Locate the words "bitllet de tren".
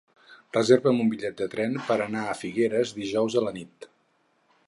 1.11-1.75